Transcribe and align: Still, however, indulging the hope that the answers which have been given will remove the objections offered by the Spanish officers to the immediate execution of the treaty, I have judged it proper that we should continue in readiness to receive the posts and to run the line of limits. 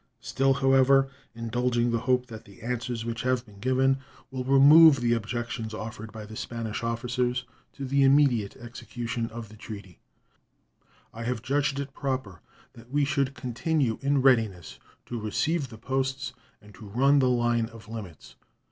Still, 0.21 0.55
however, 0.55 1.11
indulging 1.35 1.91
the 1.91 1.99
hope 1.99 2.25
that 2.25 2.45
the 2.45 2.63
answers 2.63 3.05
which 3.05 3.21
have 3.21 3.45
been 3.45 3.59
given 3.59 3.99
will 4.31 4.43
remove 4.43 4.95
the 4.99 5.13
objections 5.13 5.75
offered 5.75 6.11
by 6.11 6.25
the 6.25 6.35
Spanish 6.35 6.81
officers 6.81 7.45
to 7.73 7.85
the 7.85 8.01
immediate 8.03 8.55
execution 8.55 9.29
of 9.29 9.47
the 9.49 9.55
treaty, 9.55 9.99
I 11.13 11.21
have 11.25 11.43
judged 11.43 11.79
it 11.79 11.93
proper 11.93 12.41
that 12.73 12.89
we 12.89 13.05
should 13.05 13.35
continue 13.35 13.99
in 14.01 14.23
readiness 14.23 14.79
to 15.05 15.21
receive 15.21 15.69
the 15.69 15.77
posts 15.77 16.33
and 16.63 16.73
to 16.73 16.87
run 16.87 17.19
the 17.19 17.29
line 17.29 17.67
of 17.67 17.87
limits. 17.87 18.33